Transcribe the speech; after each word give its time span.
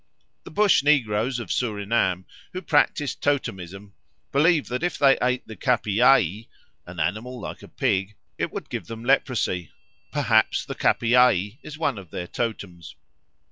The 0.45 0.49
Bush 0.49 0.81
negroes 0.81 1.37
of 1.37 1.51
Surinam, 1.51 2.25
who 2.53 2.63
practise 2.63 3.13
totemism, 3.13 3.93
believe 4.31 4.65
that 4.69 4.81
if 4.81 4.97
they 4.97 5.15
ate 5.21 5.45
the 5.47 5.55
capiaï 5.55 6.47
(an 6.87 6.99
animal 6.99 7.39
like 7.39 7.61
a 7.61 7.67
pig) 7.67 8.15
it 8.39 8.51
would 8.51 8.71
give 8.71 8.87
them 8.87 9.05
leprosy; 9.05 9.69
perhaps 10.11 10.65
the 10.65 10.73
capiaï 10.73 11.59
is 11.61 11.77
one 11.77 11.99
of 11.99 12.09
their 12.09 12.25
totems. 12.25 12.95